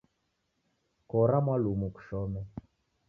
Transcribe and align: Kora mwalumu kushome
Kora 1.09 1.37
mwalumu 1.45 1.87
kushome 1.95 2.41